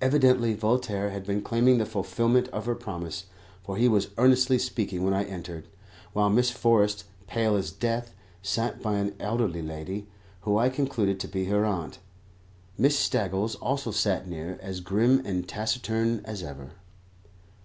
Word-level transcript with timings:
Evidently 0.00 0.52
Voltaire 0.52 1.10
had 1.10 1.24
been 1.24 1.40
claiming 1.40 1.78
the 1.78 1.86
fulfilment 1.86 2.48
of 2.48 2.66
her 2.66 2.74
promise, 2.74 3.26
for 3.62 3.76
he 3.76 3.86
was 3.86 4.08
earnestly 4.18 4.58
speaking 4.58 5.04
when 5.04 5.14
I 5.14 5.22
entered, 5.22 5.68
while 6.12 6.28
Miss 6.28 6.50
Forrest, 6.50 7.04
pale 7.28 7.54
as 7.54 7.70
death, 7.70 8.12
sat 8.42 8.82
by 8.82 8.94
an 8.98 9.14
elderly 9.20 9.62
lady, 9.62 10.08
who 10.40 10.58
I 10.58 10.70
concluded 10.70 11.20
to 11.20 11.28
be 11.28 11.44
her 11.44 11.64
aunt. 11.64 12.00
Miss 12.76 12.98
Staggles 12.98 13.54
also 13.62 13.92
sat 13.92 14.26
near, 14.26 14.58
as 14.60 14.80
grim 14.80 15.22
and 15.24 15.46
taciturn 15.46 16.22
as 16.24 16.42
ever. 16.42 16.72